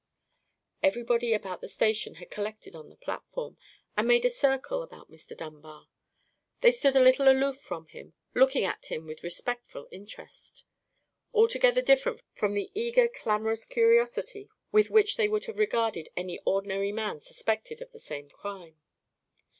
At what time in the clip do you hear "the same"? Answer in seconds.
17.91-18.27